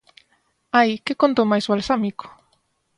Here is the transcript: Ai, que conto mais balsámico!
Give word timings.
Ai, 0.79 0.91
que 1.05 1.19
conto 1.21 1.49
mais 1.51 1.65
balsámico! 1.71 2.25